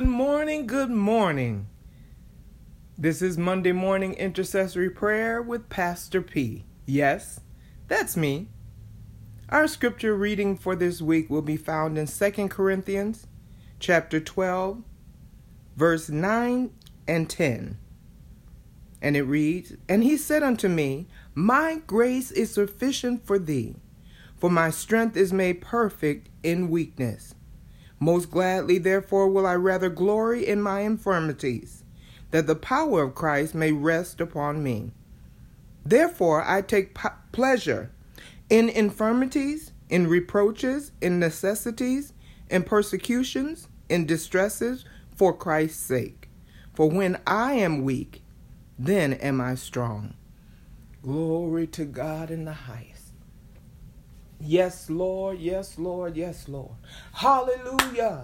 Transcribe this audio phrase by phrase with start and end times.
[0.00, 1.68] Good morning, good morning.
[2.96, 6.64] This is Monday Morning Intercessory Prayer with Pastor P.
[6.86, 7.40] Yes,
[7.86, 8.48] that's me.
[9.50, 13.26] Our scripture reading for this week will be found in 2 Corinthians
[13.78, 14.82] chapter 12,
[15.76, 16.70] verse 9
[17.06, 17.76] and 10.
[19.02, 23.76] And it reads, And he said unto me, My grace is sufficient for thee,
[24.38, 27.34] for my strength is made perfect in weakness.
[28.00, 31.84] Most gladly, therefore, will I rather glory in my infirmities,
[32.30, 34.92] that the power of Christ may rest upon me.
[35.84, 36.96] Therefore, I take
[37.32, 37.90] pleasure
[38.48, 42.14] in infirmities, in reproaches, in necessities,
[42.48, 46.28] in persecutions, in distresses, for Christ's sake.
[46.72, 48.22] For when I am weak,
[48.78, 50.14] then am I strong.
[51.02, 52.99] Glory to God in the highest.
[54.40, 55.38] Yes, Lord.
[55.38, 56.16] Yes, Lord.
[56.16, 56.72] Yes, Lord.
[57.12, 58.22] Hallelujah.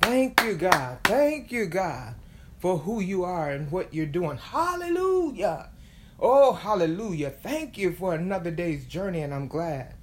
[0.00, 0.98] Thank you, God.
[1.04, 2.14] Thank you, God,
[2.58, 4.36] for who you are and what you're doing.
[4.36, 5.70] Hallelujah.
[6.20, 7.30] Oh, hallelujah.
[7.30, 9.94] Thank you for another day's journey, and I'm glad.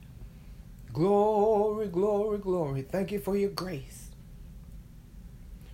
[0.91, 2.81] Glory, glory, glory.
[2.81, 4.09] Thank you for your grace.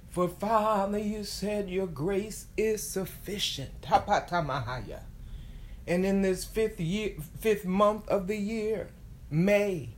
[0.09, 3.69] For Father, you said your grace is sufficient.
[5.87, 8.89] And in this fifth year, fifth month of the year,
[9.31, 9.95] May.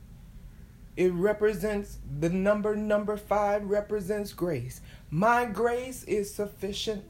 [0.96, 4.80] It represents the number number five represents grace.
[5.10, 7.04] My grace is sufficient,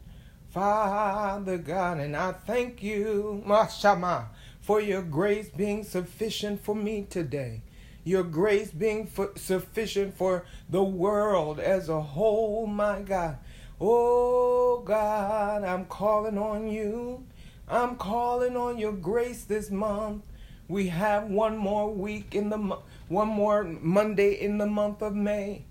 [0.51, 4.29] Father God, and I thank you, Mashama,
[4.61, 7.63] for your grace being sufficient for me today.
[8.05, 13.39] Your grace being sufficient for the world as a whole, my God.
[13.81, 17.27] Oh God, I'm calling on you.
[17.69, 20.25] I'm calling on your grace this month.
[20.69, 25.67] We have one more week in the one more Monday in the month of May.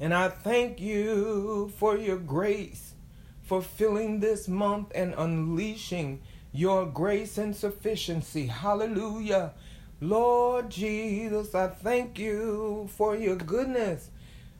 [0.00, 2.94] And I thank you for your grace
[3.42, 6.20] for filling this month and unleashing
[6.52, 8.46] your grace and sufficiency.
[8.46, 9.54] Hallelujah.
[10.00, 14.10] Lord Jesus, I thank you for your goodness.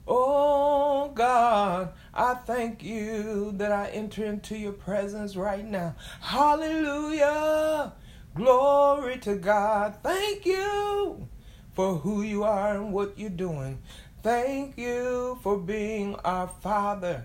[0.06, 5.94] Oh God, I thank you that I enter into your presence right now.
[6.20, 7.92] Hallelujah.
[8.38, 9.96] Glory to God.
[10.00, 11.26] Thank you
[11.74, 13.82] for who you are and what you're doing.
[14.22, 17.24] Thank you for being our Father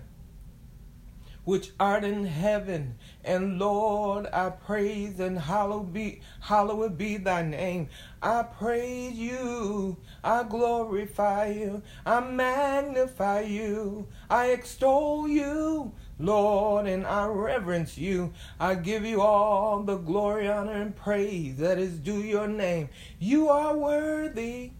[1.44, 2.96] which art in heaven.
[3.22, 7.88] And Lord, I praise and hallowed be, hallowed be thy name.
[8.22, 15.92] I praise you, I glorify you, I magnify you, I extol you.
[16.18, 18.32] Lord, and I reverence you.
[18.60, 22.88] I give you all the glory, honor, and praise that is due your name.
[23.18, 24.70] You are worthy,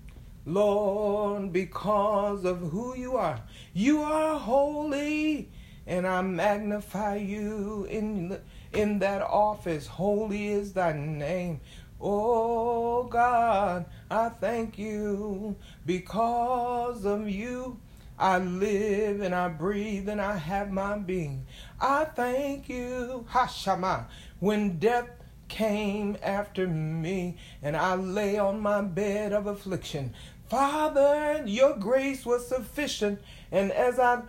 [0.46, 3.40] Lord, because of who you are.
[3.72, 5.50] You are holy,
[5.86, 8.38] and I magnify you in,
[8.72, 9.86] in that office.
[9.88, 11.60] Holy is thy name.
[12.00, 15.56] Oh God, I thank you
[15.86, 17.78] because of you.
[18.18, 21.46] I live and I breathe and I have my being.
[21.80, 24.06] I thank you, Hashama,
[24.38, 25.08] when death
[25.48, 30.14] came after me and I lay on my bed of affliction.
[30.48, 33.20] Father, your grace was sufficient,
[33.50, 34.22] and as I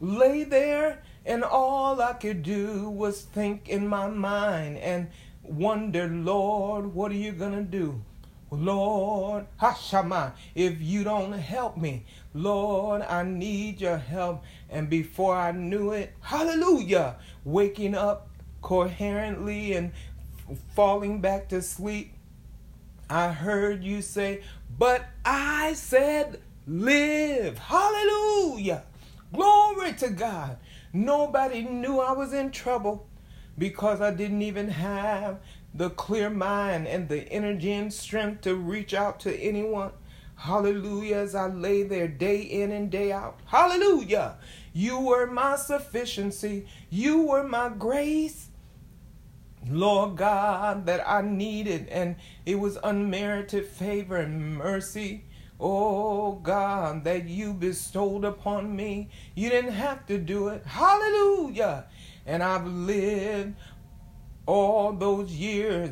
[0.00, 5.08] lay there, and all I could do was think in my mind and
[5.42, 8.02] wonder, Lord, what are you going to do?
[8.50, 14.44] Lord, Hashama, if you don't help me, Lord, I need your help.
[14.70, 18.28] And before I knew it, hallelujah, waking up
[18.62, 19.92] coherently and
[20.74, 22.12] falling back to sleep,
[23.10, 24.42] I heard you say,
[24.78, 27.58] But I said, Live.
[27.58, 28.82] Hallelujah.
[29.32, 30.58] Glory to God.
[30.92, 33.06] Nobody knew I was in trouble
[33.56, 35.38] because I didn't even have
[35.76, 39.92] the clear mind and the energy and strength to reach out to anyone.
[40.36, 41.16] Hallelujah.
[41.16, 43.40] As I lay there day in and day out.
[43.46, 44.36] Hallelujah.
[44.72, 46.66] You were my sufficiency.
[46.90, 48.48] You were my grace.
[49.68, 52.14] Lord God, that I needed, and
[52.44, 55.24] it was unmerited favor and mercy.
[55.58, 59.08] Oh God, that you bestowed upon me.
[59.34, 60.64] You didn't have to do it.
[60.66, 61.86] Hallelujah.
[62.26, 63.54] And I've lived
[64.46, 65.90] all those years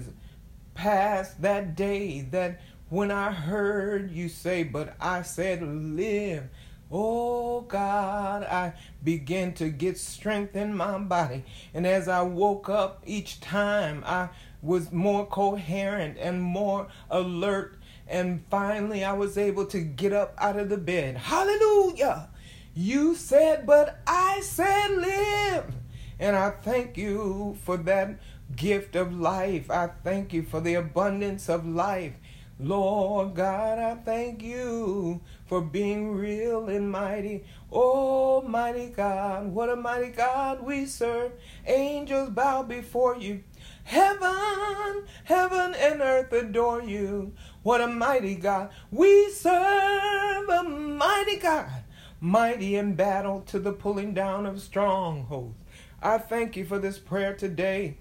[0.75, 6.45] past that day that when I heard you say, but I said, live.
[6.93, 11.45] Oh God, I began to get strength in my body.
[11.73, 14.29] And as I woke up each time, I
[14.63, 17.79] was more coherent and more alert.
[18.07, 21.17] And finally, I was able to get up out of the bed.
[21.17, 22.29] Hallelujah!
[22.75, 25.75] You said, but I said live.
[26.19, 28.19] And I thank you for that
[28.55, 29.71] gift of life.
[29.71, 32.15] I thank you for the abundance of life.
[32.61, 37.45] Lord God, I thank you for being real and mighty.
[37.73, 41.33] Oh, mighty God, what a mighty God we serve.
[41.67, 43.43] Angels bow before you.
[43.83, 47.33] Heaven, heaven and earth adore you.
[47.65, 48.71] What a mighty God.
[48.93, 51.83] We serve a mighty God,
[52.21, 55.57] mighty in battle to the pulling down of strongholds.
[56.01, 57.97] I thank you for this prayer today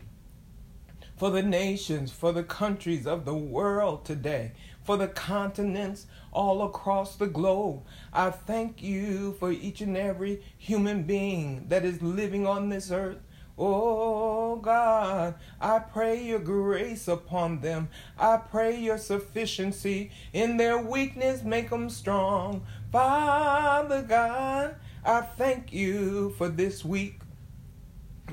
[1.24, 4.52] for the nations, for the countries of the world today,
[4.84, 7.82] for the continents all across the globe.
[8.12, 13.20] I thank you for each and every human being that is living on this earth.
[13.58, 17.88] Oh God, I pray your grace upon them.
[18.20, 22.66] I pray your sufficiency in their weakness, make them strong.
[22.92, 24.76] Father God,
[25.06, 27.23] I thank you for this week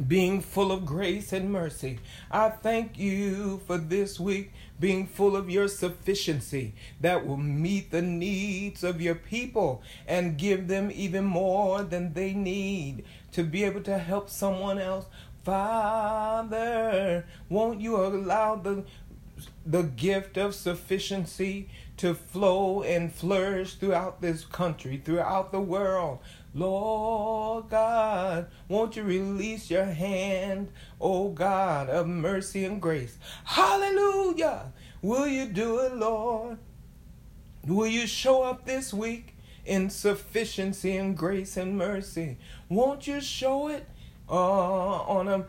[0.06, 1.98] being full of grace and mercy.
[2.30, 8.02] I thank you for this week being full of your sufficiency that will meet the
[8.02, 13.82] needs of your people and give them even more than they need to be able
[13.82, 15.06] to help someone else.
[15.44, 18.84] Father, won't you allow the
[19.64, 26.18] the gift of sufficiency to flow and flourish throughout this country, throughout the world.
[26.52, 33.18] Lord God, won't you release your hand, oh God, of mercy and grace?
[33.44, 34.72] Hallelujah!
[35.00, 36.58] Will you do it, Lord?
[37.66, 42.38] Will you show up this week in sufficiency and grace and mercy?
[42.68, 43.86] Won't you show it
[44.28, 45.46] uh, on a,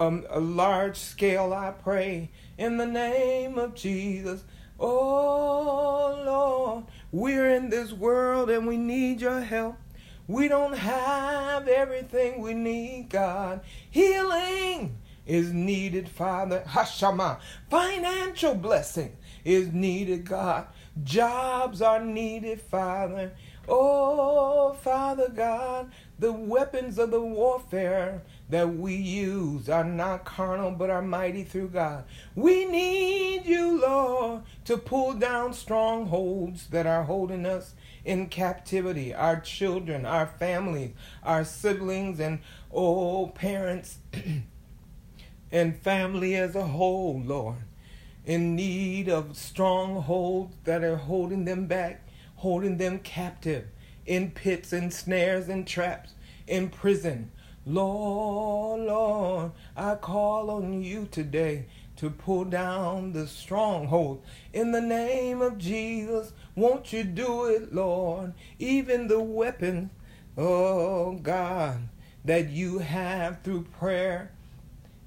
[0.00, 4.44] a, a large scale, I pray, in the name of Jesus?
[4.78, 9.76] Oh Lord, we're in this world and we need your help.
[10.26, 13.60] We don't have everything we need, God.
[13.90, 16.62] Healing is needed, Father.
[16.66, 17.38] Hashama.
[17.68, 20.66] Financial blessing is needed, God.
[21.02, 23.32] Jobs are needed, Father.
[23.68, 30.90] Oh, Father God, the weapons of the warfare that we use are not carnal but
[30.90, 32.04] are mighty through God.
[32.34, 37.74] We need you, Lord, to pull down strongholds that are holding us
[38.04, 40.92] in captivity, our children, our families,
[41.22, 42.40] our siblings, and
[42.72, 43.98] oh, parents
[45.52, 47.56] and family as a whole, Lord,
[48.26, 52.06] in need of strongholds that are holding them back,
[52.36, 53.66] holding them captive
[54.06, 56.12] in pits and snares and traps,
[56.46, 57.30] in prison.
[57.66, 61.64] Lord, Lord, I call on you today
[61.96, 64.22] to pull down the stronghold.
[64.52, 68.34] In the name of Jesus, won't you do it, Lord?
[68.58, 69.88] Even the weapon,
[70.36, 71.88] oh God,
[72.26, 74.32] that you have through prayer.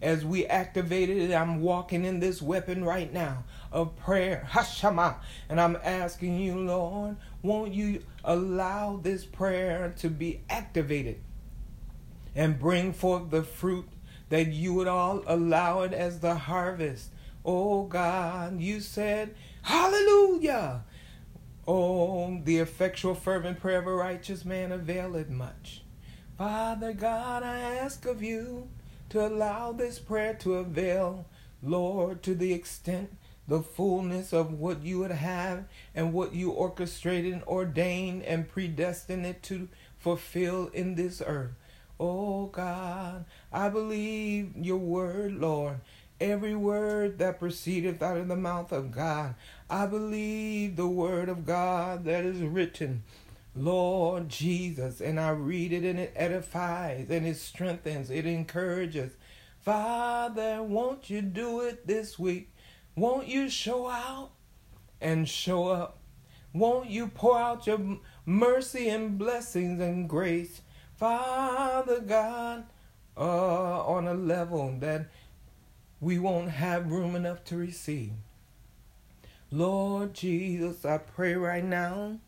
[0.01, 4.48] As we activated it, I'm walking in this weapon right now of prayer.
[4.50, 5.18] Hashama.
[5.48, 11.19] And I'm asking you, Lord, won't you allow this prayer to be activated
[12.38, 13.89] and bring forth the fruit
[14.30, 17.10] that you would all allow it as the harvest.
[17.44, 20.84] Oh God, you said, Hallelujah.
[21.68, 25.84] Oh, the effectual, fervent prayer of a righteous man availeth much.
[26.38, 28.70] Father God, I ask of you
[29.10, 31.25] to allow this prayer to avail,
[31.63, 33.17] Lord, to the extent,
[33.48, 35.65] the fullness of what you would have
[35.96, 39.67] and what you orchestrated and ordained and predestined it to
[39.98, 41.53] fulfill in this earth.
[42.00, 45.80] Oh God, I believe your word, Lord.
[46.20, 49.36] Every word that proceedeth out of the mouth of God.
[49.70, 53.04] I believe the word of God that is written.
[53.56, 59.13] Lord Jesus, and I read it and it edifies and it strengthens, it encourages.
[59.60, 62.54] Father, won't you do it this week?
[62.96, 64.32] Won't you show out
[65.01, 65.98] and show up?
[66.54, 70.62] Won't you pour out your mercy and blessings and grace?
[70.98, 72.66] Father God,
[73.16, 75.06] uh, on a level that
[76.01, 78.13] we won't have room enough to receive.
[79.51, 82.20] Lord Jesus, I pray right now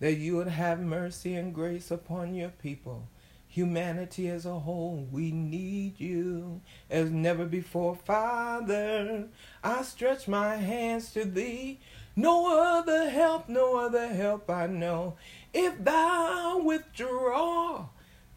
[0.00, 3.08] that you would have mercy and grace upon your people.
[3.48, 7.96] Humanity as a whole, we need you as never before.
[7.96, 9.28] Father,
[9.64, 11.80] I stretch my hands to thee.
[12.14, 15.16] No other help, no other help I know.
[15.52, 17.86] If thou withdraw,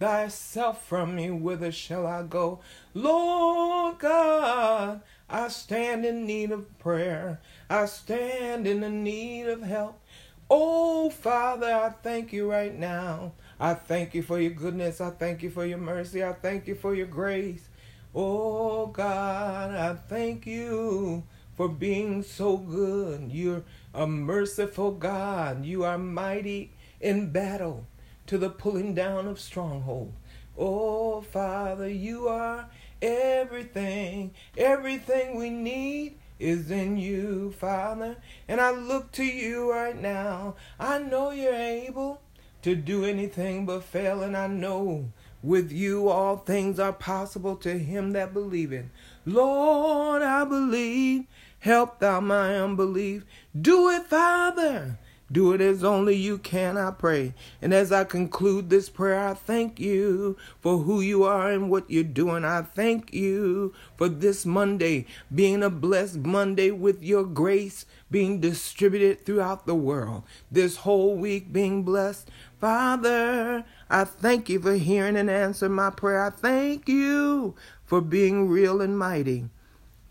[0.03, 2.59] thyself from me, whither shall I go?
[2.93, 7.39] Lord God, I stand in need of prayer.
[7.69, 10.01] I stand in the need of help.
[10.49, 13.31] Oh, Father, I thank you right now.
[13.57, 14.99] I thank you for your goodness.
[14.99, 16.21] I thank you for your mercy.
[16.21, 17.69] I thank you for your grace.
[18.13, 21.23] Oh God, I thank you
[21.55, 23.31] for being so good.
[23.31, 25.63] You're a merciful God.
[25.63, 27.87] You are mighty in battle
[28.27, 30.15] to the pulling down of strongholds.
[30.57, 32.69] Oh Father, you are
[33.01, 34.31] everything.
[34.57, 38.17] Everything we need is in you, Father.
[38.47, 40.55] And I look to you right now.
[40.79, 42.21] I know you're able
[42.61, 45.11] to do anything but fail, and I know
[45.41, 48.85] with you all things are possible to him that believeth.
[49.25, 51.25] Lord, I believe.
[51.59, 53.25] Help thou my unbelief.
[53.59, 54.99] Do it, Father.
[55.33, 57.33] Do it as only you can, I pray.
[57.59, 61.89] And as I conclude this prayer, I thank you for who you are and what
[61.89, 62.45] you're doing.
[62.45, 69.25] I thank you for this Monday being a blessed Monday with your grace being distributed
[69.25, 70.21] throughout the world.
[70.51, 72.29] This whole week being blessed.
[72.61, 76.25] Father, I thank you for hearing and answering my prayer.
[76.25, 79.45] I thank you for being real and mighty.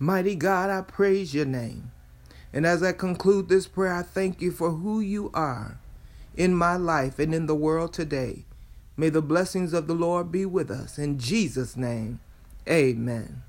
[0.01, 1.92] Mighty God, I praise your name.
[2.53, 5.79] And as I conclude this prayer, I thank you for who you are
[6.37, 8.45] in my life and in the world today.
[8.97, 10.99] May the blessings of the Lord be with us.
[10.99, 12.21] In Jesus' name,
[12.69, 13.43] amen.